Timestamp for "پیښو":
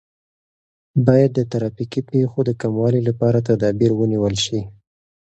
2.11-2.39